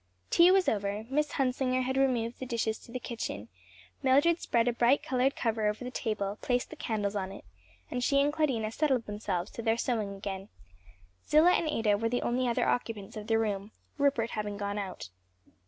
[0.31, 3.49] Tea was over, Miss Hunsinger had removed the dishes to the kitchen;
[4.01, 7.45] Mildred spread a bright colored cover over the table, placed the candles on it,
[7.91, 10.49] and she and Claudina settled themselves to their sewing again;
[11.29, 15.09] Zillah and Ada were the only other occupants of the room, Rupert having gone out.